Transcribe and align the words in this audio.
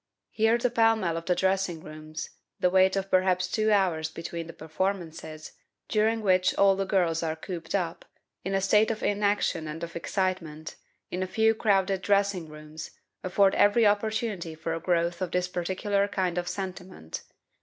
Here 0.31 0.57
the 0.57 0.71
pell 0.71 0.95
mell 0.95 1.15
of 1.15 1.25
the 1.25 1.35
dressing 1.35 1.79
rooms, 1.83 2.31
the 2.59 2.71
wait 2.71 2.95
of 2.95 3.11
perhaps 3.11 3.47
two 3.47 3.71
hours 3.71 4.09
between 4.09 4.47
the 4.47 4.51
performances, 4.53 5.51
during 5.89 6.23
which 6.23 6.55
all 6.55 6.75
the 6.75 6.87
girls 6.87 7.21
are 7.21 7.35
cooped 7.35 7.75
up, 7.75 8.05
in 8.43 8.55
a 8.55 8.61
state 8.61 8.89
of 8.89 9.03
inaction 9.03 9.67
and 9.67 9.83
of 9.83 9.95
excitement, 9.95 10.75
in 11.11 11.21
a 11.21 11.27
few 11.27 11.53
crowded 11.53 12.01
dressing 12.01 12.49
rooms, 12.49 12.89
afford 13.23 13.53
every 13.53 13.85
opportunity 13.85 14.55
for 14.55 14.73
the 14.73 14.79
growth 14.79 15.21
of 15.21 15.29
this 15.29 15.47
particular 15.47 16.07
kind 16.07 16.39
of 16.39 16.47
sentiment. 16.47 17.21